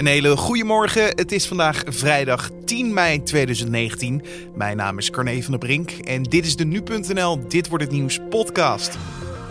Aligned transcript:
Een 0.00 0.06
hele 0.06 0.36
goede 0.36 0.64
morgen. 0.64 1.02
Het 1.02 1.32
is 1.32 1.46
vandaag 1.46 1.82
vrijdag 1.86 2.50
10 2.64 2.94
mei 2.94 3.22
2019. 3.22 4.22
Mijn 4.54 4.76
naam 4.76 4.98
is 4.98 5.10
Carne 5.10 5.42
van 5.42 5.50
der 5.50 5.60
Brink 5.60 5.90
en 5.90 6.22
dit 6.22 6.46
is 6.46 6.56
de 6.56 6.64
nu.nl 6.64 7.48
Dit 7.48 7.68
wordt 7.68 7.84
het 7.84 7.92
nieuws 7.92 8.18
podcast. 8.30 8.98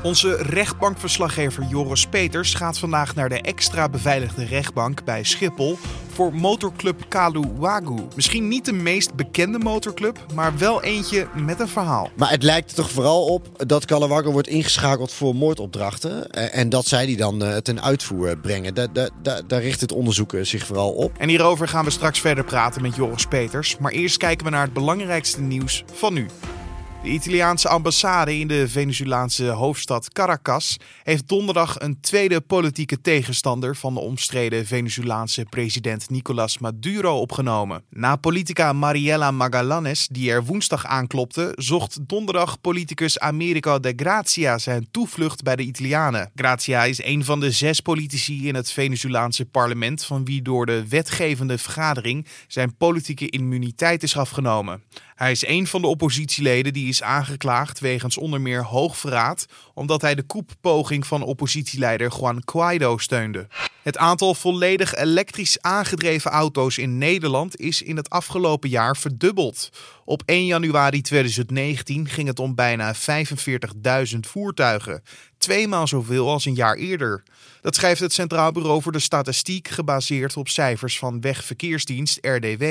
Onze 0.03 0.35
rechtbankverslaggever 0.35 1.63
Joris 1.63 2.07
Peters 2.07 2.53
gaat 2.53 2.79
vandaag 2.79 3.15
naar 3.15 3.29
de 3.29 3.41
extra 3.41 3.89
beveiligde 3.89 4.45
rechtbank 4.45 5.03
bij 5.03 5.23
Schiphol 5.23 5.77
voor 6.11 6.33
motorclub 6.33 7.05
Kalu 7.07 7.41
Wagu. 7.57 7.95
Misschien 8.15 8.47
niet 8.47 8.65
de 8.65 8.73
meest 8.73 9.13
bekende 9.13 9.59
motorclub, 9.59 10.25
maar 10.33 10.57
wel 10.57 10.83
eentje 10.83 11.27
met 11.35 11.59
een 11.59 11.67
verhaal. 11.67 12.09
Maar 12.15 12.29
het 12.29 12.43
lijkt 12.43 12.69
er 12.69 12.75
toch 12.75 12.91
vooral 12.91 13.25
op 13.25 13.67
dat 13.67 13.85
Kalu 13.85 14.31
wordt 14.31 14.47
ingeschakeld 14.47 15.13
voor 15.13 15.35
moordopdrachten. 15.35 16.29
Eh, 16.29 16.59
en 16.59 16.69
dat 16.69 16.85
zij 16.85 17.05
die 17.05 17.17
dan 17.17 17.43
eh, 17.43 17.57
ten 17.57 17.81
uitvoer 17.83 18.37
brengen. 18.37 18.73
Daar, 18.73 18.93
daar, 18.93 19.09
daar, 19.21 19.41
daar 19.47 19.61
richt 19.61 19.81
het 19.81 19.91
onderzoek 19.91 20.33
eh, 20.33 20.43
zich 20.43 20.65
vooral 20.65 20.91
op. 20.91 21.17
En 21.17 21.29
hierover 21.29 21.67
gaan 21.67 21.85
we 21.85 21.91
straks 21.91 22.19
verder 22.19 22.43
praten 22.43 22.81
met 22.81 22.95
Joris 22.95 23.25
Peters. 23.25 23.77
Maar 23.77 23.91
eerst 23.91 24.17
kijken 24.17 24.45
we 24.45 24.51
naar 24.51 24.63
het 24.63 24.73
belangrijkste 24.73 25.41
nieuws 25.41 25.83
van 25.93 26.13
nu. 26.13 26.27
De 27.03 27.09
Italiaanse 27.09 27.69
ambassade 27.69 28.39
in 28.39 28.47
de 28.47 28.67
Venezolaanse 28.67 29.47
hoofdstad 29.47 30.13
Caracas 30.13 30.77
heeft 31.03 31.27
donderdag 31.27 31.79
een 31.79 31.99
tweede 32.01 32.41
politieke 32.41 33.01
tegenstander 33.01 33.75
van 33.75 33.93
de 33.93 33.99
omstreden 33.99 34.65
Venezolaanse 34.65 35.45
president 35.49 36.09
Nicolas 36.09 36.57
Maduro 36.57 37.19
opgenomen. 37.19 37.83
Na 37.89 38.15
politica 38.15 38.73
Mariela 38.73 39.31
Magallanes, 39.31 40.07
die 40.07 40.31
er 40.31 40.43
woensdag 40.43 40.85
aanklopte, 40.85 41.51
zocht 41.55 42.09
donderdag 42.09 42.61
politicus 42.61 43.19
Americo 43.19 43.79
de 43.79 43.93
Grazia 43.95 44.57
zijn 44.57 44.87
toevlucht 44.91 45.43
bij 45.43 45.55
de 45.55 45.63
Italianen. 45.63 46.31
Grazia 46.35 46.83
is 46.83 47.03
een 47.03 47.25
van 47.25 47.39
de 47.39 47.51
zes 47.51 47.79
politici 47.79 48.47
in 48.47 48.55
het 48.55 48.71
Venezolaanse 48.71 49.45
parlement 49.45 50.05
van 50.05 50.25
wie 50.25 50.41
door 50.41 50.65
de 50.65 50.87
wetgevende 50.87 51.57
vergadering 51.57 52.27
zijn 52.47 52.75
politieke 52.77 53.29
immuniteit 53.29 54.03
is 54.03 54.17
afgenomen. 54.17 54.83
Hij 55.19 55.31
is 55.31 55.47
een 55.47 55.67
van 55.67 55.81
de 55.81 55.87
oppositieleden 55.87 56.73
die 56.73 56.87
is 56.87 57.03
aangeklaagd 57.03 57.79
wegens 57.79 58.17
onder 58.17 58.41
meer 58.41 58.63
hoogverraad, 58.63 59.45
omdat 59.73 60.01
hij 60.01 60.15
de 60.15 60.23
koeppoging 60.23 61.07
van 61.07 61.23
oppositieleider 61.23 62.13
Juan 62.19 62.41
Guaido 62.45 62.97
steunde. 62.97 63.47
Het 63.81 63.97
aantal 63.97 64.35
volledig 64.35 64.95
elektrisch 64.95 65.61
aangedreven 65.61 66.31
auto's 66.31 66.77
in 66.77 66.97
Nederland 66.97 67.59
is 67.59 67.81
in 67.81 67.95
het 67.95 68.09
afgelopen 68.09 68.69
jaar 68.69 68.97
verdubbeld. 68.97 69.69
Op 70.05 70.23
1 70.25 70.45
januari 70.45 71.01
2019 71.01 72.07
ging 72.07 72.27
het 72.27 72.39
om 72.39 72.55
bijna 72.55 72.95
45.000 72.95 72.99
voertuigen, 74.19 75.03
tweemaal 75.37 75.87
zoveel 75.87 76.29
als 76.29 76.45
een 76.45 76.55
jaar 76.55 76.75
eerder. 76.75 77.23
Dat 77.61 77.75
schrijft 77.75 78.01
het 78.01 78.13
Centraal 78.13 78.51
Bureau 78.51 78.81
voor 78.81 78.91
de 78.91 78.99
Statistiek 78.99 79.67
gebaseerd 79.67 80.37
op 80.37 80.49
cijfers 80.49 80.99
van 80.99 81.21
Wegverkeersdienst 81.21 82.17
RDW. 82.21 82.63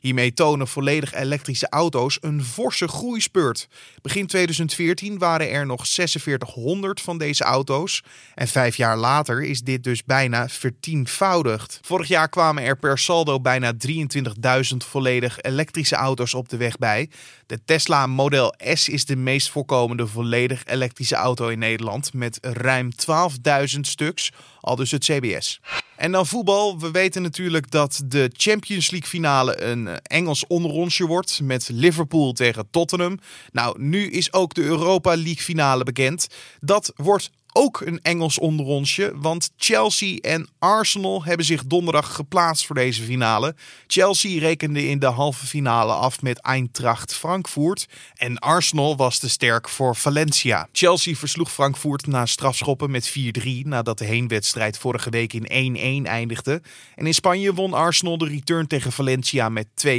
Hiermee 0.00 0.32
tonen 0.32 0.68
volledig 0.68 1.14
elektrische 1.14 1.68
auto's 1.68 2.18
een 2.20 2.44
forse 2.44 2.88
groeispurt. 2.88 3.68
Begin 4.02 4.26
2014 4.26 5.18
waren 5.18 5.50
er 5.50 5.66
nog 5.66 5.86
4600 5.88 7.00
van 7.00 7.18
deze 7.18 7.44
auto's 7.44 8.02
en 8.34 8.48
vijf 8.48 8.76
jaar 8.76 8.96
later 8.96 9.42
is 9.44 9.60
dit 9.60 9.84
dus 9.84 10.04
bijna 10.04 10.48
vertienvoudigd. 10.48 11.80
Vorig 11.82 12.08
jaar 12.08 12.28
kwamen 12.28 12.62
er 12.62 12.76
per 12.76 12.98
saldo 12.98 13.40
bijna 13.40 13.72
23.000 13.86 14.76
volledig 14.76 15.40
elektrische 15.40 15.96
auto's 15.96 16.34
op 16.34 16.48
de 16.48 16.56
weg 16.56 16.76
bij. 16.76 17.10
De 17.46 17.64
Tesla 17.64 18.06
Model 18.06 18.54
S 18.58 18.88
is 18.88 19.04
de 19.04 19.16
meest 19.16 19.50
voorkomende 19.50 20.06
volledig 20.06 20.64
elektrische 20.64 21.14
auto 21.14 21.48
in 21.48 21.58
Nederland 21.58 22.12
met 22.12 22.38
ruim 22.40 22.90
12.000 23.74 23.80
stuks, 23.80 24.17
al 24.60 24.76
dus 24.76 24.90
het 24.90 25.04
CBS. 25.04 25.60
En 25.96 26.12
dan 26.12 26.26
voetbal. 26.26 26.78
We 26.78 26.90
weten 26.90 27.22
natuurlijk 27.22 27.70
dat 27.70 28.02
de 28.04 28.30
Champions 28.36 28.90
League 28.90 29.08
finale 29.08 29.62
een 29.62 30.00
Engels 30.02 30.46
onderrondje 30.46 31.06
wordt 31.06 31.40
met 31.42 31.68
Liverpool 31.72 32.32
tegen 32.32 32.70
Tottenham. 32.70 33.18
Nou, 33.52 33.82
nu 33.82 34.10
is 34.10 34.32
ook 34.32 34.54
de 34.54 34.62
Europa 34.62 35.16
League 35.16 35.42
finale 35.42 35.84
bekend. 35.84 36.28
Dat 36.60 36.92
wordt 36.96 37.30
ook 37.52 37.80
een 37.80 38.00
Engels 38.02 38.38
onderonsje, 38.38 39.12
want 39.16 39.50
Chelsea 39.56 40.18
en 40.18 40.48
Arsenal 40.58 41.24
hebben 41.24 41.46
zich 41.46 41.64
donderdag 41.64 42.14
geplaatst 42.14 42.66
voor 42.66 42.74
deze 42.74 43.02
finale. 43.02 43.54
Chelsea 43.86 44.40
rekende 44.40 44.88
in 44.88 44.98
de 44.98 45.06
halve 45.06 45.46
finale 45.46 45.92
af 45.92 46.22
met 46.22 46.40
Eintracht 46.40 47.14
Frankfurt 47.14 47.88
en 48.14 48.38
Arsenal 48.38 48.96
was 48.96 49.18
te 49.18 49.28
sterk 49.28 49.68
voor 49.68 49.96
Valencia. 49.96 50.68
Chelsea 50.72 51.14
versloeg 51.14 51.52
Frankfurt 51.52 52.06
na 52.06 52.26
strafschoppen 52.26 52.90
met 52.90 53.18
4-3 53.18 53.42
nadat 53.62 53.98
de 53.98 54.04
heenwedstrijd 54.04 54.78
vorige 54.78 55.10
week 55.10 55.32
in 55.32 56.04
1-1 56.06 56.08
eindigde. 56.08 56.62
En 56.94 57.06
in 57.06 57.14
Spanje 57.14 57.54
won 57.54 57.72
Arsenal 57.72 58.18
de 58.18 58.28
return 58.28 58.66
tegen 58.66 58.92
Valencia 58.92 59.48
met 59.48 59.66
2-4 59.86 59.90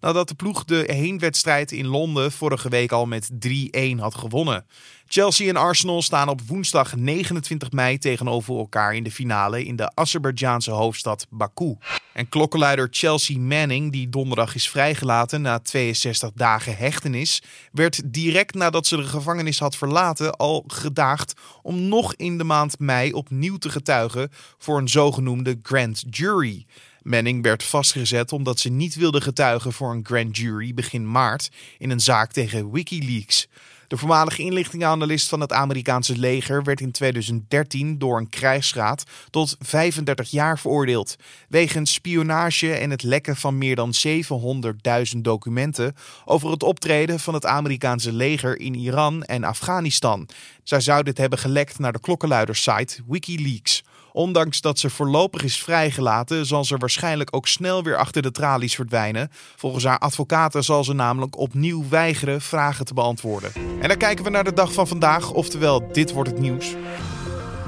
nadat 0.00 0.28
de 0.28 0.34
ploeg 0.34 0.64
de 0.64 0.84
heenwedstrijd 0.86 1.72
in 1.72 1.86
Londen 1.86 2.32
vorige 2.32 2.68
week 2.68 2.92
al 2.92 3.06
met 3.06 3.30
3-1 3.30 3.98
had 3.98 4.14
gewonnen. 4.14 4.66
Chelsea 5.10 5.48
en 5.48 5.56
Arsenal 5.56 6.02
staan 6.02 6.28
op 6.28 6.40
woensdag 6.46 6.96
29 6.96 7.70
mei 7.70 7.98
tegenover 7.98 8.56
elkaar 8.56 8.94
in 8.94 9.02
de 9.02 9.10
finale 9.10 9.64
in 9.64 9.76
de 9.76 9.90
Azerbeidzjaanse 9.94 10.70
hoofdstad 10.70 11.26
Baku. 11.30 11.76
En 12.12 12.28
klokkenluider 12.28 12.88
Chelsea 12.90 13.38
Manning, 13.38 13.92
die 13.92 14.08
donderdag 14.08 14.54
is 14.54 14.68
vrijgelaten 14.68 15.42
na 15.42 15.58
62 15.58 16.30
dagen 16.34 16.76
hechtenis, 16.76 17.42
werd 17.72 18.00
direct 18.04 18.54
nadat 18.54 18.86
ze 18.86 18.96
de 18.96 19.02
gevangenis 19.02 19.58
had 19.58 19.76
verlaten 19.76 20.36
al 20.36 20.64
gedaagd 20.66 21.32
om 21.62 21.88
nog 21.88 22.14
in 22.14 22.38
de 22.38 22.44
maand 22.44 22.78
mei 22.78 23.12
opnieuw 23.12 23.56
te 23.56 23.70
getuigen 23.70 24.30
voor 24.58 24.78
een 24.78 24.88
zogenoemde 24.88 25.58
grand 25.62 26.04
jury. 26.10 26.66
Manning 27.02 27.42
werd 27.42 27.62
vastgezet 27.62 28.32
omdat 28.32 28.58
ze 28.58 28.68
niet 28.68 28.94
wilde 28.94 29.20
getuigen 29.20 29.72
voor 29.72 29.92
een 29.92 30.06
grand 30.06 30.36
jury 30.36 30.74
begin 30.74 31.10
maart 31.10 31.50
in 31.78 31.90
een 31.90 32.00
zaak 32.00 32.32
tegen 32.32 32.70
Wikileaks. 32.70 33.48
De 33.88 33.96
voormalige 33.96 34.42
inlichtingenanalist 34.42 35.28
van 35.28 35.40
het 35.40 35.52
Amerikaanse 35.52 36.18
leger 36.18 36.62
werd 36.62 36.80
in 36.80 36.90
2013 36.90 37.98
door 37.98 38.18
een 38.18 38.28
krijgsraad 38.28 39.04
tot 39.30 39.56
35 39.58 40.30
jaar 40.30 40.58
veroordeeld. 40.58 41.16
Wegens 41.48 41.92
spionage 41.92 42.72
en 42.72 42.90
het 42.90 43.02
lekken 43.02 43.36
van 43.36 43.58
meer 43.58 43.76
dan 43.76 43.94
700.000 44.06 45.18
documenten 45.18 45.94
over 46.24 46.50
het 46.50 46.62
optreden 46.62 47.20
van 47.20 47.34
het 47.34 47.46
Amerikaanse 47.46 48.12
leger 48.12 48.60
in 48.60 48.74
Iran 48.74 49.22
en 49.22 49.44
Afghanistan. 49.44 50.28
Zij 50.62 50.80
zou 50.80 51.02
dit 51.02 51.18
hebben 51.18 51.38
gelekt 51.38 51.78
naar 51.78 51.92
de 51.92 52.00
klokkenluidersite 52.00 53.02
Wikileaks. 53.06 53.84
Ondanks 54.18 54.60
dat 54.60 54.78
ze 54.78 54.90
voorlopig 54.90 55.42
is 55.42 55.62
vrijgelaten, 55.62 56.46
zal 56.46 56.64
ze 56.64 56.76
waarschijnlijk 56.76 57.36
ook 57.36 57.46
snel 57.46 57.82
weer 57.82 57.96
achter 57.96 58.22
de 58.22 58.30
tralies 58.30 58.74
verdwijnen. 58.74 59.30
Volgens 59.56 59.84
haar 59.84 59.98
advocaten 59.98 60.64
zal 60.64 60.84
ze 60.84 60.92
namelijk 60.92 61.38
opnieuw 61.38 61.88
weigeren 61.88 62.40
vragen 62.40 62.84
te 62.84 62.94
beantwoorden. 62.94 63.52
En 63.80 63.88
dan 63.88 63.96
kijken 63.96 64.24
we 64.24 64.30
naar 64.30 64.44
de 64.44 64.52
dag 64.52 64.72
van 64.72 64.88
vandaag, 64.88 65.30
oftewel 65.30 65.92
dit 65.92 66.12
wordt 66.12 66.30
het 66.30 66.38
nieuws. 66.38 66.74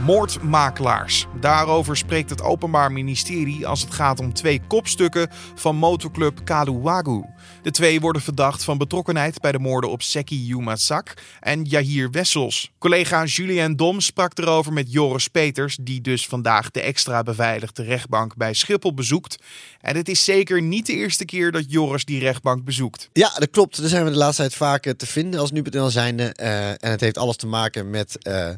Moordmakelaars. 0.05 1.27
Daarover 1.41 1.97
spreekt 1.97 2.31
het 2.31 2.43
Openbaar 2.43 2.93
Ministerie 2.93 3.67
als 3.67 3.81
het 3.81 3.95
gaat 3.95 4.21
om 4.21 4.33
twee 4.33 4.61
kopstukken 4.67 5.31
van 5.55 5.77
motorclub 5.77 6.41
Kaluwagu. 6.45 7.25
De 7.63 7.71
twee 7.71 8.01
worden 8.01 8.23
verdacht 8.23 8.65
van 8.65 8.79
betrokkenheid 8.79 9.41
bij 9.41 9.53
de 9.53 9.59
moorden 9.59 9.91
op 9.91 10.03
Seki 10.03 10.47
Yumasak 10.47 11.15
en 11.41 11.65
Yahir 11.65 12.11
Wessels. 12.11 12.71
Collega 12.79 13.25
Julien 13.25 13.77
Dom 13.77 14.01
sprak 14.01 14.39
erover 14.39 14.73
met 14.73 14.93
Joris 14.93 15.29
Peters, 15.29 15.79
die 15.81 16.01
dus 16.01 16.27
vandaag 16.27 16.71
de 16.71 16.81
extra 16.81 17.23
beveiligde 17.23 17.83
rechtbank 17.83 18.37
bij 18.37 18.55
Schiphol 18.55 18.95
bezoekt. 18.95 19.37
En 19.81 19.97
het 19.97 20.09
is 20.09 20.25
zeker 20.25 20.63
niet 20.63 20.87
de 20.87 20.93
eerste 20.93 21.25
keer 21.25 21.53
dat 21.53 21.65
Joris 21.69 22.05
die 22.05 22.21
rechtbank 22.21 22.65
bezoekt. 22.65 23.09
Ja, 23.13 23.33
dat 23.39 23.51
klopt. 23.51 23.81
Daar 23.81 23.89
zijn 23.89 24.05
we 24.05 24.11
de 24.11 24.17
laatste 24.17 24.43
tijd 24.43 24.55
vaak 24.55 24.95
te 24.97 25.07
vinden 25.07 25.41
als 25.41 25.51
nu.nl 25.51 25.91
zijnde. 25.91 26.35
Uh, 26.41 26.69
en 26.69 26.91
het 26.91 27.01
heeft 27.01 27.19
alles 27.19 27.37
te 27.37 27.47
maken 27.47 27.91
met, 27.91 28.17
uh, 28.29 28.49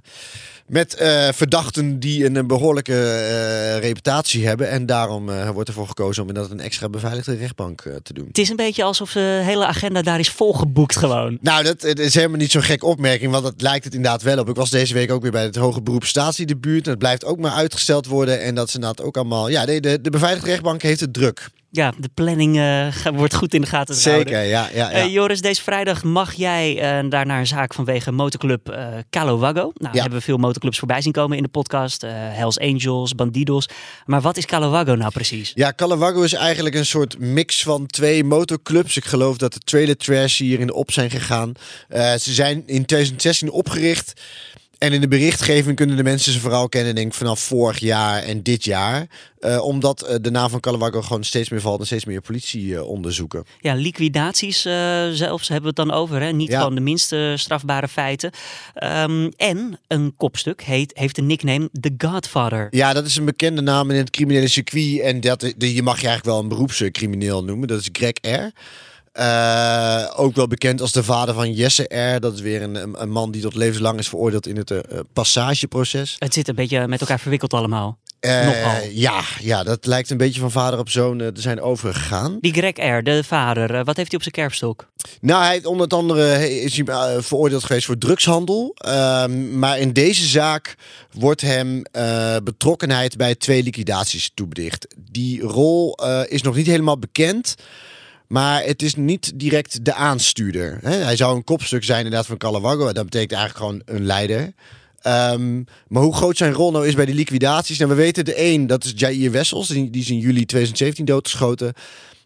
met 0.66 1.00
uh, 1.00 1.28
verdachten 1.34 1.98
die 1.98 2.24
een 2.24 2.46
behoorlijke 2.46 2.92
uh, 2.92 3.78
reputatie 3.78 4.46
hebben. 4.46 4.70
En 4.70 4.86
daarom 4.86 5.28
uh, 5.28 5.48
wordt 5.48 5.68
ervoor 5.68 5.86
gekozen 5.86 6.22
om 6.22 6.28
inderdaad 6.28 6.52
een 6.52 6.60
extra 6.60 6.88
beveiligde 6.88 7.34
rechtbank 7.34 7.84
uh, 7.84 7.94
te 8.02 8.12
doen. 8.12 8.26
Het 8.26 8.38
is 8.38 8.48
een 8.48 8.56
beetje 8.56 8.82
alsof 8.82 9.12
de 9.12 9.40
hele 9.44 9.66
agenda 9.66 10.02
daar 10.02 10.18
is 10.18 10.30
volgeboekt 10.30 10.96
gewoon. 10.96 11.38
Nou, 11.40 11.64
dat, 11.64 11.80
dat 11.80 11.98
is 11.98 12.14
helemaal 12.14 12.36
niet 12.36 12.50
zo'n 12.50 12.62
gek 12.62 12.84
opmerking, 12.84 13.32
want 13.32 13.44
dat 13.44 13.60
lijkt 13.60 13.84
het 13.84 13.94
inderdaad 13.94 14.22
wel 14.22 14.38
op. 14.38 14.48
Ik 14.48 14.56
was 14.56 14.70
deze 14.70 14.94
week 14.94 15.10
ook 15.12 15.22
weer 15.22 15.30
bij 15.30 15.44
het 15.44 15.56
hoge 15.56 15.82
beroep 15.82 16.04
statiedebuut. 16.04 16.84
En 16.84 16.90
het 16.90 16.98
blijft 16.98 17.24
ook 17.24 17.38
maar 17.38 17.52
uitgesteld 17.52 18.06
worden. 18.06 18.40
En 18.42 18.54
dat 18.54 18.68
is 18.68 18.74
inderdaad 18.74 19.06
ook 19.06 19.16
allemaal... 19.16 19.48
Ja, 19.48 19.66
de, 19.66 19.80
de, 19.80 20.00
de 20.00 20.10
beveiligde 20.10 20.50
rechtbank 20.50 20.82
heeft 20.82 21.00
het 21.00 21.12
druk 21.12 21.50
ja, 21.74 21.92
de 21.98 22.08
planning 22.14 22.56
uh, 22.56 23.12
wordt 23.14 23.34
goed 23.34 23.54
in 23.54 23.60
de 23.60 23.66
gaten 23.66 23.94
Zeker, 23.94 24.42
ja. 24.42 24.68
ja, 24.74 24.90
ja. 24.90 25.04
Uh, 25.04 25.12
Joris, 25.12 25.40
deze 25.40 25.62
vrijdag 25.62 26.02
mag 26.02 26.32
jij 26.32 26.74
uh, 26.74 27.10
daar 27.10 27.26
naar 27.26 27.38
een 27.38 27.46
zaak 27.46 27.74
vanwege 27.74 28.12
motorclub 28.12 28.70
uh, 28.70 28.86
Calowago. 29.10 29.72
Nou, 29.74 29.94
ja. 29.94 30.00
hebben 30.00 30.18
we 30.18 30.24
veel 30.24 30.36
motorclubs 30.36 30.78
voorbij 30.78 31.00
zien 31.00 31.12
komen 31.12 31.36
in 31.36 31.42
de 31.42 31.48
podcast. 31.48 32.02
Hells 32.06 32.58
Angels, 32.58 33.14
Bandidos. 33.14 33.68
Maar 34.04 34.20
wat 34.20 34.36
is 34.36 34.46
Calowago 34.46 34.94
nou 34.94 35.12
precies? 35.12 35.52
Ja, 35.54 35.72
Calowago 35.76 36.22
is 36.22 36.32
eigenlijk 36.32 36.74
een 36.74 36.86
soort 36.86 37.18
mix 37.18 37.62
van 37.62 37.86
twee 37.86 38.24
motorclubs. 38.24 38.96
Ik 38.96 39.04
geloof 39.04 39.36
dat 39.36 39.52
de 39.52 39.58
Trailer 39.58 39.96
Trash 39.96 40.38
hier 40.38 40.60
in 40.60 40.66
de 40.66 40.74
op 40.74 40.92
zijn 40.92 41.10
gegaan. 41.10 41.52
ze 41.90 42.32
zijn 42.32 42.62
in 42.66 42.84
2016 42.84 43.50
opgericht. 43.50 44.20
En 44.82 44.92
in 44.92 45.00
de 45.00 45.08
berichtgeving 45.08 45.76
kunnen 45.76 45.96
de 45.96 46.02
mensen 46.02 46.32
ze 46.32 46.40
vooral 46.40 46.68
kennen, 46.68 46.94
denk 46.94 47.06
ik, 47.06 47.14
vanaf 47.14 47.40
vorig 47.40 47.78
jaar 47.78 48.22
en 48.22 48.42
dit 48.42 48.64
jaar. 48.64 49.06
Uh, 49.40 49.64
omdat 49.64 50.08
uh, 50.08 50.16
de 50.20 50.30
naam 50.30 50.50
van 50.50 50.60
Calawago 50.60 51.02
gewoon 51.02 51.24
steeds 51.24 51.48
meer 51.48 51.60
valt 51.60 51.80
en 51.80 51.86
steeds 51.86 52.04
meer 52.04 52.20
politie 52.20 52.64
uh, 52.66 52.88
onderzoeken. 52.88 53.44
Ja, 53.60 53.74
liquidaties 53.74 54.60
zelfs 55.12 55.48
hebben 55.48 55.74
we 55.74 55.80
het 55.80 55.88
dan 55.88 55.92
over. 55.92 56.20
Hè? 56.20 56.32
Niet 56.32 56.48
ja. 56.48 56.58
gewoon 56.58 56.74
de 56.74 56.80
minste 56.80 57.34
strafbare 57.36 57.88
feiten. 57.88 58.30
Um, 58.82 59.32
en 59.36 59.78
een 59.88 60.14
kopstuk 60.16 60.62
heet, 60.62 60.92
heeft 60.94 61.16
de 61.16 61.22
nickname 61.22 61.68
The 61.80 61.94
Godfather. 61.98 62.66
Ja, 62.70 62.92
dat 62.92 63.06
is 63.06 63.16
een 63.16 63.24
bekende 63.24 63.62
naam 63.62 63.90
in 63.90 63.96
het 63.96 64.10
criminele 64.10 64.48
circuit. 64.48 65.00
En 65.00 65.20
dat, 65.20 65.40
de, 65.56 65.74
je 65.74 65.82
mag 65.82 66.00
je 66.00 66.06
eigenlijk 66.06 66.36
wel 66.36 66.38
een 66.38 66.48
beroepscrimineel 66.48 67.44
noemen. 67.44 67.68
Dat 67.68 67.80
is 67.80 67.88
Greg 67.92 68.16
R. 68.20 68.50
Uh, 69.18 70.10
ook 70.16 70.34
wel 70.34 70.46
bekend 70.46 70.80
als 70.80 70.92
de 70.92 71.02
vader 71.02 71.34
van 71.34 71.52
Jesse 71.52 72.14
R. 72.14 72.20
Dat 72.20 72.34
is 72.34 72.40
weer 72.40 72.62
een, 72.62 73.00
een 73.02 73.10
man 73.10 73.30
die 73.30 73.42
tot 73.42 73.54
levenslang 73.54 73.98
is 73.98 74.08
veroordeeld 74.08 74.46
in 74.46 74.56
het 74.56 74.70
uh, 74.70 74.78
passageproces. 75.12 76.16
Het 76.18 76.34
zit 76.34 76.48
een 76.48 76.54
beetje 76.54 76.88
met 76.88 77.00
elkaar 77.00 77.20
verwikkeld 77.20 77.54
allemaal. 77.54 77.98
Uh, 78.20 78.92
ja, 78.92 79.22
ja, 79.40 79.62
dat 79.62 79.86
lijkt 79.86 80.10
een 80.10 80.16
beetje 80.16 80.40
van 80.40 80.50
vader 80.50 80.78
op 80.78 80.88
zoon 80.88 81.18
te 81.18 81.40
zijn 81.40 81.60
overgegaan. 81.60 82.38
Die 82.40 82.52
Greg 82.52 82.76
R., 82.76 83.02
de 83.02 83.24
vader, 83.24 83.84
wat 83.84 83.96
heeft 83.96 84.08
hij 84.10 84.16
op 84.16 84.22
zijn 84.22 84.34
kerfstok? 84.34 84.88
Nou, 85.20 85.44
hij 85.44 85.64
onder 85.64 85.88
andere 85.88 86.60
is 86.60 86.76
hij 86.76 87.22
veroordeeld 87.22 87.64
geweest 87.64 87.86
voor 87.86 87.98
drugshandel. 87.98 88.74
Ehm, 88.74 89.58
maar 89.58 89.78
in 89.78 89.92
deze 89.92 90.26
zaak 90.26 90.74
wordt 91.10 91.40
hem 91.40 91.82
betrokkenheid 92.44 93.16
bij 93.16 93.34
twee 93.34 93.62
liquidaties 93.62 94.30
toebedicht. 94.34 94.94
Die 94.98 95.40
rol 95.40 95.98
is 96.28 96.42
nog 96.42 96.54
niet 96.54 96.66
helemaal 96.66 96.98
bekend. 96.98 97.54
Maar 98.32 98.64
het 98.64 98.82
is 98.82 98.94
niet 98.94 99.32
direct 99.34 99.84
de 99.84 99.94
aanstuurder. 99.94 100.78
Hij 100.82 101.16
zou 101.16 101.36
een 101.36 101.44
kopstuk 101.44 101.84
zijn 101.84 102.04
inderdaad 102.04 102.26
van 102.26 102.36
Calawago. 102.36 102.92
Dat 102.92 103.04
betekent 103.04 103.32
eigenlijk 103.32 103.56
gewoon 103.56 103.82
een 103.84 104.06
leider. 104.06 104.52
Um, 105.06 105.64
maar 105.88 106.02
hoe 106.02 106.14
groot 106.14 106.36
zijn 106.36 106.52
rol 106.52 106.70
nou 106.70 106.86
is 106.86 106.94
bij 106.94 107.04
die 107.04 107.14
liquidaties? 107.14 107.78
Nou, 107.78 107.90
we 107.90 107.96
weten 107.96 108.24
de 108.24 108.34
één, 108.34 108.66
dat 108.66 108.84
is 108.84 108.92
Jair 108.96 109.30
Wessels. 109.30 109.68
Die, 109.68 109.90
die 109.90 110.02
is 110.02 110.10
in 110.10 110.18
juli 110.18 110.44
2017 110.44 111.04
doodgeschoten. 111.04 111.72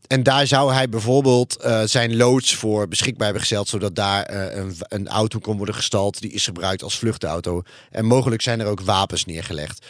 En 0.07 0.23
daar 0.23 0.47
zou 0.47 0.73
hij 0.73 0.89
bijvoorbeeld 0.89 1.57
uh, 1.65 1.83
zijn 1.83 2.17
loods 2.17 2.55
voor 2.55 2.89
beschikbaar 2.89 3.25
hebben 3.25 3.43
gesteld, 3.43 3.69
zodat 3.69 3.95
daar 3.95 4.33
uh, 4.33 4.57
een, 4.57 4.75
een 4.89 5.09
auto 5.09 5.39
kon 5.39 5.57
worden 5.57 5.75
gestald 5.75 6.21
die 6.21 6.31
is 6.31 6.45
gebruikt 6.45 6.83
als 6.83 6.99
vluchtauto. 6.99 7.63
En 7.91 8.05
mogelijk 8.05 8.43
zijn 8.43 8.61
er 8.61 8.67
ook 8.67 8.81
wapens 8.81 9.25
neergelegd. 9.25 9.87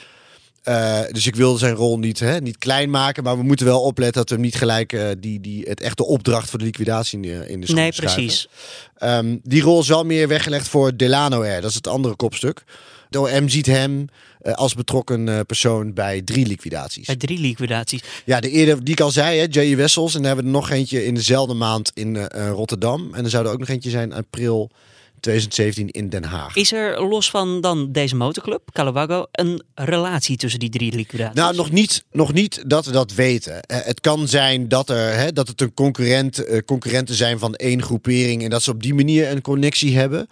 Uh, 0.69 1.01
dus 1.11 1.27
ik 1.27 1.37
wilde 1.37 1.59
zijn 1.59 1.75
rol 1.75 1.99
niet, 1.99 2.21
hè, 2.21 2.41
niet 2.41 2.59
klein 2.59 2.91
maken. 2.91 3.23
Maar 3.23 3.37
we 3.37 3.43
moeten 3.43 3.67
wel 3.67 3.83
opletten 3.83 4.27
dat 4.27 4.31
we 4.31 4.45
niet 4.45 4.55
gelijk 4.55 4.93
uh, 4.93 5.09
die, 5.19 5.41
die, 5.41 5.65
het 5.69 5.81
echte 5.81 6.05
opdracht 6.05 6.51
voor 6.51 6.59
de 6.59 6.65
liquidatie 6.65 7.21
in 7.21 7.23
de, 7.23 7.49
in 7.49 7.61
de 7.61 7.73
Nee, 7.73 7.93
precies. 7.93 8.49
Um, 9.03 9.41
die 9.43 9.63
rol 9.63 9.81
is 9.81 9.89
wel 9.89 10.05
meer 10.05 10.29
weggelegd 10.29 10.69
voor 10.69 10.97
Delano 10.97 11.41
R. 11.41 11.61
Dat 11.61 11.71
is 11.71 11.75
het 11.75 11.87
andere 11.87 12.17
kopstuk. 12.17 12.65
De 13.09 13.21
OM 13.21 13.49
ziet 13.49 13.67
hem 13.67 14.09
uh, 14.43 14.53
als 14.53 14.75
betrokken 14.75 15.47
persoon 15.47 15.93
bij 15.93 16.23
drie 16.23 16.47
liquidaties. 16.47 17.07
Bij 17.07 17.17
drie 17.17 17.39
liquidaties. 17.39 18.03
Ja, 18.25 18.41
de 18.41 18.51
eerder 18.51 18.85
die 18.85 18.95
ik 18.95 19.01
al 19.01 19.11
zei, 19.11 19.39
hè, 19.39 19.47
J.E. 19.51 19.77
Wessels. 19.77 20.15
En 20.15 20.19
dan 20.19 20.27
hebben 20.27 20.45
we 20.45 20.51
er 20.51 20.57
nog 20.61 20.71
eentje 20.71 21.05
in 21.05 21.15
dezelfde 21.15 21.55
maand 21.55 21.91
in 21.95 22.17
Rotterdam. 22.27 23.15
En 23.15 23.25
er 23.25 23.31
zou 23.31 23.47
er 23.47 23.53
ook 23.53 23.59
nog 23.59 23.69
eentje 23.69 23.91
zijn 23.91 24.13
april 24.13 24.71
2017 25.27 25.91
in 25.91 26.09
Den 26.09 26.25
Haag. 26.25 26.57
Is 26.57 26.73
er 26.73 27.03
los 27.03 27.31
van 27.31 27.61
dan 27.61 27.93
deze 27.93 28.17
motorclub, 28.17 28.61
Calawago, 28.73 29.27
een 29.33 29.63
relatie 29.75 30.37
tussen 30.37 30.61
die 30.61 30.69
drie 30.69 30.95
liquidaties? 30.95 31.41
Nou, 31.41 31.57
nog 31.57 31.71
niet, 31.71 32.05
nog 32.13 32.33
niet 32.33 32.63
dat 32.67 32.87
we 32.87 32.93
dat 32.93 33.15
weten. 33.15 33.53
Uh, 33.53 33.59
het 33.67 34.01
kan 34.01 34.29
zijn 34.29 34.69
dat, 34.69 34.91
er, 34.91 35.13
hè, 35.19 35.33
dat 35.33 35.49
het 35.49 35.61
een 35.61 35.75
concurrent, 35.75 36.49
uh, 36.49 36.59
concurrenten 36.59 37.15
zijn 37.15 37.39
van 37.39 37.55
één 37.55 37.83
groepering 37.83 38.45
en 38.45 38.51
dat 38.51 38.63
ze 38.63 38.71
op 38.71 38.83
die 38.83 38.95
manier 38.95 39.31
een 39.31 39.41
connectie 39.41 39.97
hebben. 39.97 40.29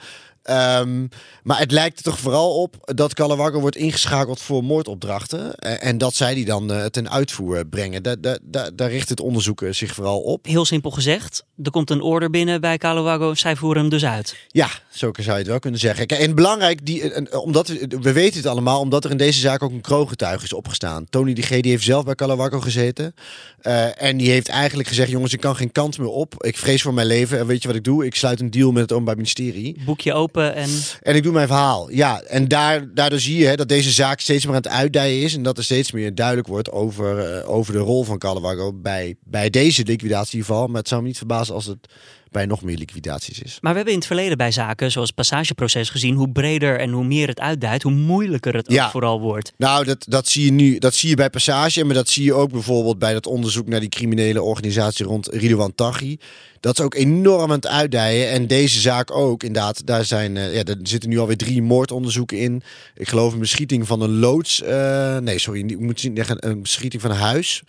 Um, 0.50 1.08
maar 1.42 1.58
het 1.58 1.70
lijkt 1.70 1.98
er 1.98 2.04
toch 2.04 2.18
vooral 2.18 2.62
op 2.62 2.76
dat 2.94 3.14
Calawago 3.14 3.60
wordt 3.60 3.76
ingeschakeld 3.76 4.40
voor 4.40 4.64
moordopdrachten. 4.64 5.54
En 5.58 5.98
dat 5.98 6.14
zij 6.14 6.34
die 6.34 6.44
dan 6.44 6.72
uh, 6.72 6.84
ten 6.84 7.10
uitvoer 7.10 7.66
brengen. 7.66 8.02
Da, 8.02 8.16
da, 8.18 8.38
da, 8.42 8.70
daar 8.74 8.90
richt 8.90 9.08
het 9.08 9.20
onderzoek 9.20 9.64
zich 9.70 9.94
vooral 9.94 10.20
op. 10.20 10.46
Heel 10.46 10.64
simpel 10.64 10.90
gezegd, 10.90 11.44
er 11.62 11.70
komt 11.70 11.90
een 11.90 12.00
order 12.00 12.30
binnen 12.30 12.60
bij 12.60 12.78
Calawago. 12.78 13.34
Zij 13.34 13.56
voeren 13.56 13.80
hem 13.80 13.90
dus 13.90 14.04
uit. 14.04 14.36
Ja, 14.48 14.68
zo 14.90 15.10
zou 15.12 15.30
je 15.30 15.32
het 15.32 15.46
wel 15.46 15.58
kunnen 15.58 15.80
zeggen. 15.80 16.06
Kijk, 16.06 16.20
en 16.20 16.34
belangrijk, 16.34 16.86
die, 16.86 17.40
omdat, 17.42 17.68
we 17.88 18.12
weten 18.12 18.36
het 18.36 18.46
allemaal, 18.46 18.80
omdat 18.80 19.04
er 19.04 19.10
in 19.10 19.16
deze 19.16 19.40
zaak 19.40 19.62
ook 19.62 19.72
een 19.72 19.80
kroongetuige 19.80 20.44
is 20.44 20.52
opgestaan. 20.52 21.06
Tony 21.10 21.32
de 21.32 21.42
G. 21.42 21.48
die 21.48 21.70
heeft 21.70 21.84
zelf 21.84 22.04
bij 22.04 22.14
Calawago 22.14 22.60
gezeten. 22.60 23.14
Uh, 23.62 24.02
en 24.02 24.16
die 24.16 24.30
heeft 24.30 24.48
eigenlijk 24.48 24.88
gezegd, 24.88 25.10
jongens, 25.10 25.32
ik 25.32 25.40
kan 25.40 25.56
geen 25.56 25.72
kant 25.72 25.98
meer 25.98 26.08
op. 26.08 26.44
Ik 26.44 26.56
vrees 26.56 26.82
voor 26.82 26.94
mijn 26.94 27.06
leven. 27.06 27.38
En 27.38 27.46
weet 27.46 27.62
je 27.62 27.68
wat 27.68 27.76
ik 27.76 27.84
doe? 27.84 28.06
Ik 28.06 28.14
sluit 28.14 28.40
een 28.40 28.50
deal 28.50 28.72
met 28.72 28.82
het 28.82 28.92
Openbaar 28.92 29.16
Ministerie. 29.16 29.82
Boekje 29.84 30.12
open 30.12 30.33
en... 30.42 30.70
En 31.02 31.14
ik 31.14 31.22
doe 31.22 31.32
mijn 31.32 31.46
verhaal. 31.46 31.90
Ja, 31.90 32.22
en 32.22 32.48
daar, 32.48 32.94
daardoor 32.94 33.20
zie 33.20 33.38
je 33.38 33.46
hè, 33.46 33.56
dat 33.56 33.68
deze 33.68 33.90
zaak 33.90 34.20
steeds 34.20 34.44
meer 34.44 34.54
aan 34.54 34.62
het 34.62 34.72
uitdijen 34.72 35.22
is. 35.22 35.34
En 35.34 35.42
dat 35.42 35.58
er 35.58 35.64
steeds 35.64 35.92
meer 35.92 36.14
duidelijk 36.14 36.48
wordt 36.48 36.70
over, 36.70 37.38
uh, 37.38 37.50
over 37.50 37.72
de 37.72 37.78
rol 37.78 38.04
van 38.04 38.18
Calawago 38.18 38.72
bij, 38.72 39.16
bij 39.24 39.50
deze 39.50 39.84
liquidatieval. 39.84 40.66
Maar 40.66 40.78
het 40.80 40.88
zou 40.88 41.02
me 41.02 41.06
niet 41.06 41.18
verbazen 41.18 41.54
als 41.54 41.66
het 41.66 41.88
bij 42.34 42.46
nog 42.46 42.62
meer 42.62 42.76
liquidaties 42.76 43.42
is. 43.42 43.58
Maar 43.60 43.70
we 43.70 43.76
hebben 43.76 43.94
in 43.94 43.98
het 43.98 44.08
verleden 44.08 44.36
bij 44.36 44.50
zaken 44.50 44.90
zoals 44.90 45.06
het 45.06 45.16
passageproces 45.16 45.90
gezien, 45.90 46.14
hoe 46.14 46.30
breder 46.30 46.78
en 46.80 46.90
hoe 46.90 47.04
meer 47.04 47.28
het 47.28 47.40
uitduidt, 47.40 47.82
hoe 47.82 47.92
moeilijker 47.92 48.54
het 48.54 48.72
ja. 48.72 48.90
vooral 48.90 49.20
wordt. 49.20 49.52
Nou, 49.56 49.84
dat, 49.84 50.04
dat 50.08 50.28
zie 50.28 50.44
je 50.44 50.52
nu, 50.52 50.78
dat 50.78 50.94
zie 50.94 51.08
je 51.08 51.16
bij 51.16 51.30
passage, 51.30 51.84
maar 51.84 51.94
dat 51.94 52.08
zie 52.08 52.24
je 52.24 52.34
ook 52.34 52.50
bijvoorbeeld 52.50 52.98
bij 52.98 53.12
dat 53.12 53.26
onderzoek 53.26 53.66
naar 53.66 53.80
die 53.80 53.88
criminele 53.88 54.42
organisatie 54.42 55.06
rond 55.06 55.28
Ridouan 55.28 55.74
Taghi. 55.74 56.16
Dat 56.60 56.78
is 56.78 56.84
ook 56.84 56.94
enorm 56.94 57.50
aan 57.50 57.56
het 57.56 57.66
uitdijen. 57.66 58.30
En 58.30 58.46
deze 58.46 58.80
zaak 58.80 59.10
ook, 59.10 59.42
inderdaad. 59.42 59.86
Daar, 59.86 60.04
zijn, 60.04 60.36
uh, 60.36 60.54
ja, 60.54 60.64
er 60.64 60.76
zitten 60.82 61.08
nu 61.08 61.18
alweer 61.18 61.36
drie 61.36 61.62
moordonderzoeken 61.62 62.38
in. 62.38 62.62
Ik 62.94 63.08
geloof 63.08 63.32
een 63.32 63.38
beschieting 63.38 63.86
van 63.86 64.00
een 64.00 64.18
loods. 64.18 64.62
Uh, 64.62 65.18
nee, 65.18 65.38
sorry, 65.38 65.60
ik 65.60 65.80
moet 65.80 66.10
zeggen, 66.14 66.48
een 66.48 66.62
beschieting 66.62 67.02
van 67.02 67.10
een 67.10 67.16
huis. 67.16 67.62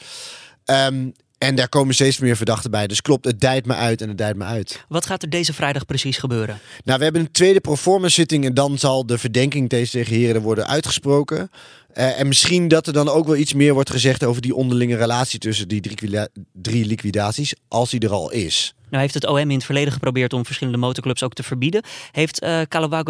Um, 0.65 1.13
en 1.45 1.55
daar 1.55 1.69
komen 1.69 1.93
steeds 1.93 2.19
meer 2.19 2.35
verdachten 2.35 2.71
bij. 2.71 2.87
Dus 2.87 3.01
klopt, 3.01 3.25
het 3.25 3.41
dijt 3.41 3.65
me 3.65 3.73
uit 3.73 4.01
en 4.01 4.07
het 4.07 4.17
dijt 4.17 4.35
me 4.35 4.43
uit. 4.43 4.83
Wat 4.87 5.05
gaat 5.05 5.23
er 5.23 5.29
deze 5.29 5.53
vrijdag 5.53 5.85
precies 5.85 6.17
gebeuren? 6.17 6.59
Nou, 6.83 6.97
we 6.97 7.03
hebben 7.03 7.21
een 7.21 7.31
tweede 7.31 7.59
proforma 7.59 8.07
zitting 8.07 8.45
en 8.45 8.53
dan 8.53 8.77
zal 8.77 9.05
de 9.05 9.17
verdenking 9.17 9.69
deze 9.69 9.99
heren 9.99 10.41
worden 10.41 10.67
uitgesproken. 10.67 11.51
Uh, 11.93 12.19
en 12.19 12.27
misschien 12.27 12.67
dat 12.67 12.87
er 12.87 12.93
dan 12.93 13.09
ook 13.09 13.25
wel 13.25 13.35
iets 13.35 13.53
meer 13.53 13.73
wordt 13.73 13.91
gezegd 13.91 14.23
over 14.23 14.41
die 14.41 14.55
onderlinge 14.55 14.95
relatie 14.95 15.39
tussen 15.39 15.67
die 15.67 15.81
drie, 15.81 16.27
drie 16.53 16.85
liquidaties, 16.85 17.53
als 17.67 17.89
die 17.89 17.99
er 17.99 18.11
al 18.11 18.31
is. 18.31 18.73
Nou 18.95 19.07
heeft 19.07 19.25
het 19.25 19.31
OM 19.31 19.49
in 19.49 19.55
het 19.55 19.65
verleden 19.65 19.93
geprobeerd 19.93 20.33
om 20.33 20.45
verschillende 20.45 20.79
motorclubs 20.79 21.23
ook 21.23 21.33
te 21.33 21.43
verbieden. 21.43 21.83
Heeft 22.11 22.43
uh, 22.43 22.61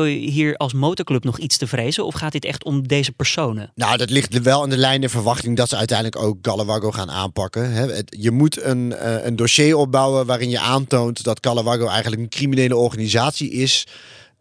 hier 0.06 0.58
als 0.58 0.74
motorclub 0.74 1.24
nog 1.24 1.40
iets 1.40 1.58
te 1.58 1.68
vrezen? 1.68 2.06
Of 2.06 2.14
gaat 2.14 2.32
dit 2.32 2.46
echt 2.46 2.64
om 2.64 2.88
deze 2.88 3.12
personen? 3.12 3.72
Nou, 3.76 3.98
dat 3.98 4.10
ligt 4.10 4.42
wel 4.42 4.64
in 4.64 4.70
de 4.70 4.78
lijn 4.78 5.02
der 5.02 5.10
verwachting 5.10 5.58
dat 5.58 5.70
ze 5.70 5.76
uiteindelijk 5.76 6.22
ook 6.22 6.42
Calawago 6.42 6.92
gaan 6.92 7.12
aanpakken. 7.12 7.94
je 8.10 8.32
moet 8.32 8.64
een, 8.64 8.92
uh, 8.92 9.26
een 9.26 9.36
dossier 9.36 9.76
opbouwen 9.76 10.26
waarin 10.26 10.50
je 10.50 10.60
aantoont 10.60 11.24
dat 11.24 11.40
Calawago 11.40 11.88
eigenlijk 11.88 12.22
een 12.22 12.30
criminele 12.30 12.76
organisatie 12.76 13.52
is. 13.52 13.88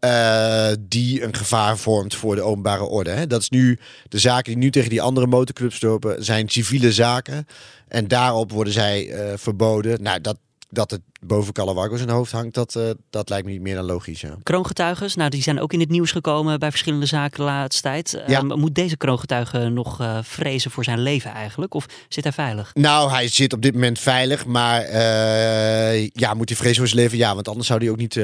Uh, 0.01 0.69
die 0.81 1.23
een 1.23 1.35
gevaar 1.35 1.79
vormt 1.79 2.15
voor 2.15 2.35
de 2.35 2.43
openbare 2.43 2.85
orde. 2.85 3.11
Hè. 3.11 3.27
Dat 3.27 3.41
is 3.41 3.51
nu 3.51 3.79
de 4.09 4.19
zaken 4.19 4.53
die 4.53 4.63
nu 4.63 4.71
tegen 4.71 4.91
die 4.91 5.03
andere 5.03 5.27
motorclubs 5.27 5.81
lopen, 5.81 6.25
zijn 6.25 6.49
civiele 6.49 6.93
zaken. 6.93 7.47
En 7.89 8.09
daarop 8.09 8.53
worden 8.53 8.73
zij 8.73 9.13
verboden. 9.37 10.03
Nou, 10.03 10.21
dat, 10.21 10.37
dat 10.71 10.91
het 10.91 11.01
boven 11.27 11.53
Calawago 11.53 11.97
zijn 11.97 12.09
hoofd 12.09 12.33
hangt, 12.33 12.55
dat, 12.55 12.75
uh, 12.75 12.91
dat 13.11 13.29
lijkt 13.29 13.47
me 13.47 13.53
niet 13.53 13.61
meer 13.61 13.75
dan 13.75 13.85
logisch. 13.85 14.21
Ja. 14.21 14.37
Kroongetuigen, 14.43 15.11
nou, 15.15 15.31
die 15.31 15.43
zijn 15.43 15.61
ook 15.61 15.73
in 15.73 15.81
het 15.81 15.89
nieuws 15.89 16.13
gekomen 16.13 16.59
bij 16.59 16.71
verschillende 16.71 17.07
zaken 17.07 17.39
de 17.39 17.45
laatste 17.45 17.83
tijd. 17.83 18.23
Ja. 18.27 18.41
Um, 18.41 18.59
moet 18.59 18.75
deze 18.75 18.97
kroongetuige 18.97 19.59
nog 19.59 20.01
uh, 20.01 20.19
vrezen 20.23 20.71
voor 20.71 20.85
zijn 20.85 21.01
leven 21.01 21.31
eigenlijk? 21.31 21.75
Of 21.75 21.87
zit 22.09 22.25
hij 22.25 22.33
veilig? 22.33 22.71
Nou, 22.75 23.11
hij 23.11 23.29
zit 23.29 23.53
op 23.53 23.63
dit 23.63 23.73
moment 23.73 23.99
veilig, 23.99 24.47
maar 24.47 24.91
uh, 24.91 26.07
ja, 26.07 26.35
moet 26.35 26.49
hij 26.49 26.59
vrezen 26.59 26.77
voor 26.77 26.89
zijn 26.89 27.01
leven? 27.01 27.19
Ja, 27.19 27.35
want 27.35 27.49
anders 27.49 27.67
zou 27.67 27.81
hij 27.81 27.91
ook 27.91 27.97
niet 27.97 28.15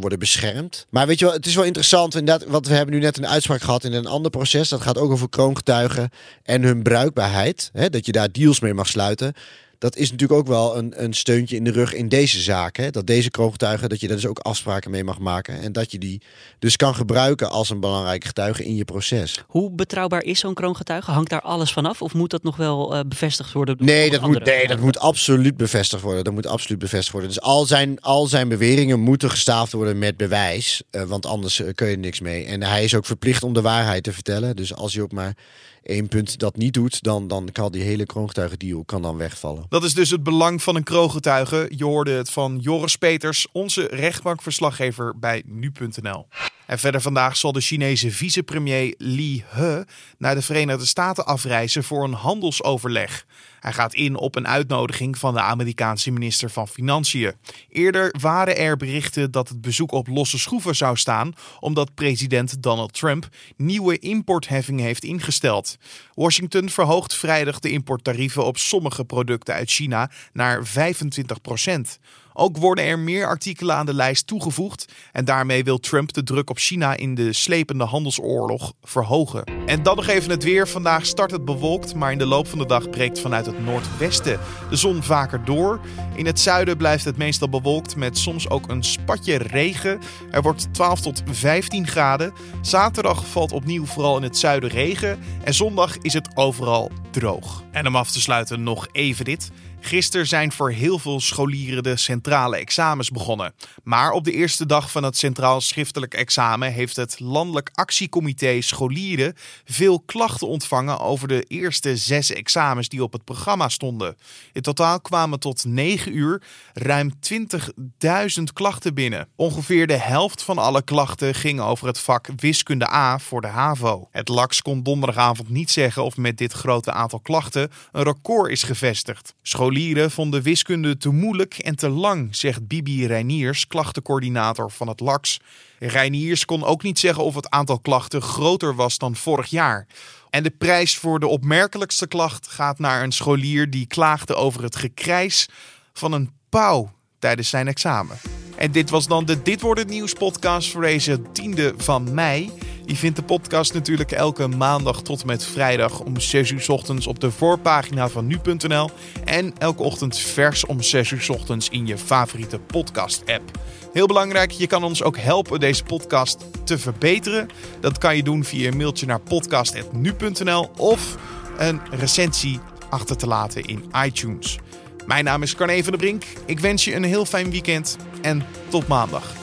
worden 0.00 0.18
beschermd. 0.18 0.86
Maar 0.90 1.06
weet 1.06 1.18
je 1.18 1.24
wel, 1.24 1.34
het 1.34 1.46
is 1.46 1.54
wel 1.54 1.64
interessant, 1.64 2.14
inderdaad, 2.14 2.48
want 2.48 2.68
we 2.68 2.74
hebben 2.74 2.94
nu 2.94 3.00
net 3.00 3.18
een 3.18 3.26
uitspraak 3.26 3.60
gehad 3.60 3.84
in 3.84 3.92
een 3.92 4.06
ander 4.06 4.30
proces. 4.30 4.68
Dat 4.68 4.80
gaat 4.80 4.98
ook 4.98 5.10
over 5.10 5.28
kroongetuigen 5.28 6.10
en 6.42 6.62
hun 6.62 6.82
bruikbaarheid. 6.82 7.70
Hè, 7.72 7.90
dat 7.90 8.06
je 8.06 8.12
daar 8.12 8.32
deals 8.32 8.60
mee 8.60 8.74
mag 8.74 8.86
sluiten 8.86 9.34
dat 9.82 9.96
is 9.96 10.10
natuurlijk 10.10 10.40
ook 10.40 10.46
wel 10.46 10.76
een, 10.76 11.02
een 11.02 11.12
steuntje 11.12 11.56
in 11.56 11.64
de 11.64 11.70
rug 11.70 11.94
in 11.94 12.08
deze 12.08 12.40
zaak. 12.40 12.76
Hè? 12.76 12.90
Dat 12.90 13.06
deze 13.06 13.30
kroongetuigen, 13.30 13.88
dat 13.88 14.00
je 14.00 14.06
daar 14.06 14.16
dus 14.16 14.26
ook 14.26 14.38
afspraken 14.38 14.90
mee 14.90 15.04
mag 15.04 15.18
maken. 15.18 15.60
En 15.60 15.72
dat 15.72 15.92
je 15.92 15.98
die 15.98 16.22
dus 16.58 16.76
kan 16.76 16.94
gebruiken 16.94 17.50
als 17.50 17.70
een 17.70 17.80
belangrijke 17.80 18.26
getuige 18.26 18.64
in 18.64 18.74
je 18.74 18.84
proces. 18.84 19.44
Hoe 19.46 19.70
betrouwbaar 19.70 20.22
is 20.22 20.38
zo'n 20.38 20.54
kroongetuige? 20.54 21.10
Hangt 21.10 21.30
daar 21.30 21.40
alles 21.40 21.72
vanaf? 21.72 22.02
Of 22.02 22.14
moet 22.14 22.30
dat 22.30 22.42
nog 22.42 22.56
wel 22.56 22.94
uh, 22.94 23.00
bevestigd 23.06 23.52
worden? 23.52 23.76
Nee, 23.78 24.10
dat 24.10 24.20
moet, 24.20 24.44
nee 24.44 24.66
dat 24.66 24.80
moet 24.80 24.98
absoluut 24.98 25.56
bevestigd 25.56 26.02
worden. 26.02 26.24
Dat 26.24 26.32
moet 26.32 26.46
absoluut 26.46 26.78
bevestigd 26.78 27.12
worden. 27.12 27.30
Dus 27.30 27.40
al 27.40 27.64
zijn, 27.64 28.00
al 28.00 28.26
zijn 28.26 28.48
beweringen 28.48 29.00
moeten 29.00 29.30
gestaafd 29.30 29.72
worden 29.72 29.98
met 29.98 30.16
bewijs. 30.16 30.82
Uh, 30.90 31.02
want 31.02 31.26
anders 31.26 31.60
uh, 31.60 31.68
kun 31.74 31.88
je 31.88 31.96
niks 31.96 32.20
mee. 32.20 32.44
En 32.44 32.62
hij 32.62 32.84
is 32.84 32.94
ook 32.94 33.06
verplicht 33.06 33.42
om 33.42 33.52
de 33.52 33.62
waarheid 33.62 34.02
te 34.02 34.12
vertellen. 34.12 34.56
Dus 34.56 34.74
als 34.74 34.92
je 34.92 35.02
ook 35.02 35.12
maar 35.12 35.36
één 35.82 36.08
punt 36.08 36.38
dat 36.38 36.56
niet 36.56 36.74
doet, 36.74 37.02
dan, 37.02 37.28
dan 37.28 37.48
kan 37.52 37.72
die 37.72 37.82
hele 37.82 38.06
kroongetuigendeal 38.06 38.84
kan 38.84 39.02
dan 39.02 39.16
wegvallen. 39.16 39.66
Dat 39.68 39.84
is 39.84 39.94
dus 39.94 40.10
het 40.10 40.22
belang 40.22 40.62
van 40.62 40.76
een 40.76 40.82
kroongetuige. 40.82 41.66
Je 41.76 41.84
hoorde 41.84 42.10
het 42.10 42.30
van 42.30 42.58
Joris 42.58 42.96
Peters, 42.96 43.46
onze 43.52 43.86
rechtbankverslaggever 43.90 45.18
bij 45.18 45.42
nu.nl. 45.46 46.26
En 46.66 46.78
verder 46.78 47.00
vandaag 47.00 47.36
zal 47.36 47.52
de 47.52 47.60
Chinese 47.60 48.10
vicepremier 48.10 48.94
Li 48.98 49.44
He 49.46 49.82
naar 50.18 50.34
de 50.34 50.42
Verenigde 50.42 50.86
Staten 50.86 51.26
afreizen 51.26 51.84
voor 51.84 52.04
een 52.04 52.12
handelsoverleg. 52.12 53.26
Hij 53.60 53.72
gaat 53.72 53.94
in 53.94 54.16
op 54.16 54.36
een 54.36 54.48
uitnodiging 54.48 55.18
van 55.18 55.34
de 55.34 55.40
Amerikaanse 55.40 56.10
minister 56.10 56.50
van 56.50 56.68
Financiën. 56.68 57.32
Eerder 57.68 58.14
waren 58.20 58.56
er 58.56 58.76
berichten 58.76 59.30
dat 59.30 59.48
het 59.48 59.60
bezoek 59.60 59.92
op 59.92 60.08
losse 60.08 60.38
schroeven 60.38 60.76
zou 60.76 60.96
staan, 60.96 61.34
omdat 61.60 61.94
president 61.94 62.62
Donald 62.62 62.92
Trump 62.92 63.28
nieuwe 63.56 63.98
importheffingen 63.98 64.84
heeft 64.84 65.04
ingesteld. 65.04 65.76
Washington 66.14 66.68
verhoogt 66.68 67.14
vrijdag 67.14 67.58
de 67.58 67.70
importtarieven 67.70 68.44
op 68.44 68.58
sommige 68.58 69.04
producten 69.04 69.54
uit 69.54 69.70
China 69.70 70.10
naar 70.32 70.66
25 70.66 71.40
procent. 71.40 71.98
Ook 72.32 72.56
worden 72.56 72.84
er 72.84 72.98
meer 72.98 73.26
artikelen 73.26 73.76
aan 73.76 73.86
de 73.86 73.94
lijst 73.94 74.26
toegevoegd 74.26 74.92
en 75.12 75.24
daarmee 75.24 75.64
wil 75.64 75.78
Trump 75.78 76.12
de 76.12 76.22
druk 76.22 76.50
op 76.50 76.58
China 76.58 76.96
in 76.96 77.14
de 77.14 77.32
slepende 77.32 77.84
handelsoorlog 77.84 78.72
verhogen. 78.82 79.44
En 79.66 79.82
dan 79.82 79.96
nog 79.96 80.06
even 80.06 80.30
het 80.30 80.44
weer. 80.44 80.68
Vandaag 80.68 81.06
start 81.06 81.30
het 81.30 81.44
bewolkt, 81.44 81.94
maar 81.94 82.12
in 82.12 82.18
de 82.18 82.26
loop 82.26 82.48
van 82.48 82.58
de 82.58 82.66
dag 82.66 82.90
breekt 82.90 83.20
vanuit 83.20 83.46
het 83.46 83.64
noordwesten 83.64 84.40
de 84.70 84.76
zon 84.76 85.02
vaker 85.02 85.44
door. 85.44 85.80
In 86.14 86.26
het 86.26 86.40
zuiden 86.40 86.76
blijft 86.76 87.04
het 87.04 87.16
meestal 87.16 87.48
bewolkt 87.48 87.96
met 87.96 88.18
soms 88.18 88.48
ook 88.48 88.68
een 88.68 88.82
spatje 88.82 89.36
regen. 89.36 90.00
Er 90.30 90.42
wordt 90.42 90.74
12 90.74 91.00
tot 91.00 91.22
15 91.30 91.86
graden. 91.86 92.32
Zaterdag 92.60 93.26
valt 93.26 93.52
opnieuw 93.52 93.84
vooral 93.84 94.16
in 94.16 94.22
het 94.22 94.38
zuiden 94.38 94.70
regen 94.70 95.18
en 95.44 95.54
zondag 95.54 95.98
is 95.98 96.12
het 96.12 96.36
overal 96.36 96.90
droog. 97.10 97.62
En 97.70 97.86
om 97.86 97.96
af 97.96 98.10
te 98.10 98.20
sluiten 98.20 98.62
nog 98.62 98.88
even 98.92 99.24
dit. 99.24 99.50
Gisteren 99.84 100.26
zijn 100.26 100.52
voor 100.52 100.70
heel 100.70 100.98
veel 100.98 101.20
scholieren 101.20 101.82
de 101.82 101.96
centrale 101.96 102.56
examens 102.56 103.10
begonnen. 103.10 103.54
Maar 103.82 104.10
op 104.10 104.24
de 104.24 104.32
eerste 104.32 104.66
dag 104.66 104.90
van 104.90 105.02
het 105.02 105.16
centraal 105.16 105.60
schriftelijk 105.60 106.14
examen 106.14 106.72
heeft 106.72 106.96
het 106.96 107.20
Landelijk 107.20 107.70
Actiecomité 107.72 108.60
Scholieren 108.60 109.34
veel 109.64 110.00
klachten 110.00 110.48
ontvangen 110.48 111.00
over 111.00 111.28
de 111.28 111.42
eerste 111.42 111.96
zes 111.96 112.32
examens 112.32 112.88
die 112.88 113.02
op 113.02 113.12
het 113.12 113.24
programma 113.24 113.68
stonden. 113.68 114.16
In 114.52 114.62
totaal 114.62 115.00
kwamen 115.00 115.40
tot 115.40 115.64
9 115.64 116.16
uur 116.16 116.42
ruim 116.72 117.12
20.000 117.32 118.42
klachten 118.52 118.94
binnen. 118.94 119.28
Ongeveer 119.36 119.86
de 119.86 119.98
helft 119.98 120.42
van 120.42 120.58
alle 120.58 120.82
klachten 120.82 121.34
ging 121.34 121.60
over 121.60 121.86
het 121.86 121.98
vak 121.98 122.28
wiskunde 122.36 122.92
A 122.92 123.18
voor 123.18 123.40
de 123.40 123.46
HAVO. 123.46 124.08
Het 124.10 124.28
LAX 124.28 124.62
kon 124.62 124.82
donderdagavond 124.82 125.48
niet 125.48 125.70
zeggen 125.70 126.04
of 126.04 126.16
met 126.16 126.38
dit 126.38 126.52
grote 126.52 126.92
aantal 126.92 127.20
klachten 127.20 127.70
een 127.92 128.02
record 128.02 128.50
is 128.50 128.62
gevestigd. 128.62 129.34
Scholieren 129.42 129.70
vonden 130.10 130.42
wiskunde 130.42 130.96
te 130.96 131.08
moeilijk 131.08 131.58
en 131.58 131.76
te 131.76 131.88
lang, 131.88 132.36
zegt 132.36 132.66
Bibi 132.66 133.06
Reiniers, 133.06 133.66
klachtencoördinator 133.66 134.70
van 134.70 134.88
het 134.88 135.00
LAX. 135.00 135.40
Reiniers 135.78 136.44
kon 136.44 136.64
ook 136.64 136.82
niet 136.82 136.98
zeggen 136.98 137.24
of 137.24 137.34
het 137.34 137.50
aantal 137.50 137.78
klachten 137.78 138.22
groter 138.22 138.74
was 138.74 138.98
dan 138.98 139.16
vorig 139.16 139.46
jaar. 139.46 139.86
En 140.30 140.42
de 140.42 140.50
prijs 140.50 140.96
voor 140.96 141.20
de 141.20 141.26
opmerkelijkste 141.26 142.06
klacht 142.06 142.48
gaat 142.48 142.78
naar 142.78 143.02
een 143.02 143.12
scholier 143.12 143.70
die 143.70 143.86
klaagde 143.86 144.34
over 144.34 144.62
het 144.62 144.76
gekrijs 144.76 145.48
van 145.92 146.12
een 146.12 146.30
pauw 146.48 146.92
tijdens 147.18 147.48
zijn 147.48 147.68
examen. 147.68 148.16
En 148.56 148.72
dit 148.72 148.90
was 148.90 149.06
dan 149.06 149.24
de 149.24 149.42
Dit 149.42 149.60
wordt 149.60 149.80
het 149.80 149.88
nieuws 149.88 150.12
podcast 150.12 150.70
voor 150.70 150.82
deze 150.82 151.22
tiende 151.32 151.74
van 151.76 152.14
mei. 152.14 152.50
Je 152.92 152.98
vindt 152.98 153.16
de 153.16 153.22
podcast 153.22 153.74
natuurlijk 153.74 154.12
elke 154.12 154.48
maandag 154.48 155.02
tot 155.02 155.20
en 155.20 155.26
met 155.26 155.44
vrijdag 155.44 156.00
om 156.00 156.20
6 156.20 156.50
uur 156.50 156.64
ochtends 156.68 157.06
op 157.06 157.20
de 157.20 157.30
voorpagina 157.30 158.08
van 158.08 158.26
nu.nl. 158.26 158.90
En 159.24 159.52
elke 159.58 159.82
ochtend 159.82 160.18
vers 160.18 160.66
om 160.66 160.82
6 160.82 161.10
uur 161.10 161.26
ochtends 161.28 161.68
in 161.68 161.86
je 161.86 161.98
favoriete 161.98 162.58
podcast-app. 162.58 163.58
Heel 163.92 164.06
belangrijk, 164.06 164.50
je 164.50 164.66
kan 164.66 164.84
ons 164.84 165.02
ook 165.02 165.16
helpen 165.18 165.60
deze 165.60 165.84
podcast 165.84 166.44
te 166.64 166.78
verbeteren. 166.78 167.48
Dat 167.80 167.98
kan 167.98 168.16
je 168.16 168.22
doen 168.22 168.44
via 168.44 168.68
een 168.68 168.76
mailtje 168.76 169.06
naar 169.06 169.20
podcast.nu.nl 169.20 170.70
of 170.76 171.16
een 171.58 171.80
recensie 171.90 172.60
achter 172.90 173.16
te 173.16 173.26
laten 173.26 173.62
in 173.62 173.84
iTunes. 174.04 174.58
Mijn 175.06 175.24
naam 175.24 175.42
is 175.42 175.54
Carne 175.54 175.82
van 175.82 175.92
der 175.92 176.00
Brink. 176.00 176.24
Ik 176.46 176.60
wens 176.60 176.84
je 176.84 176.94
een 176.94 177.04
heel 177.04 177.24
fijn 177.24 177.50
weekend 177.50 177.96
en 178.22 178.42
tot 178.68 178.88
maandag. 178.88 179.41